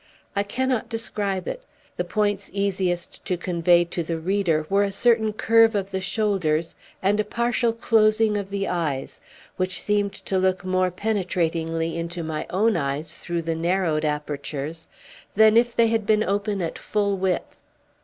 I 0.35 0.41
cannot 0.41 0.89
describe 0.89 1.47
it. 1.47 1.61
The 1.95 2.03
points 2.03 2.49
easiest 2.53 3.23
to 3.25 3.37
convey 3.37 3.83
to 3.85 4.01
the 4.01 4.17
reader 4.17 4.65
were 4.67 4.81
a 4.81 4.91
certain 4.91 5.31
curve 5.31 5.75
of 5.75 5.91
the 5.91 6.01
shoulders 6.01 6.73
and 7.03 7.19
a 7.19 7.23
partial 7.23 7.71
closing 7.71 8.35
of 8.35 8.49
the 8.49 8.67
eyes, 8.67 9.21
which 9.57 9.79
seemed 9.79 10.13
to 10.13 10.39
look 10.39 10.65
more 10.65 10.89
penetratingly 10.89 11.95
into 11.99 12.23
my 12.23 12.47
own 12.49 12.77
eyes, 12.77 13.13
through 13.13 13.43
the 13.43 13.53
narrowed 13.55 14.03
apertures, 14.03 14.87
than 15.35 15.55
if 15.55 15.75
they 15.75 15.89
had 15.89 16.07
been 16.07 16.23
open 16.23 16.63
at 16.63 16.79
full 16.79 17.15
width. 17.15 17.55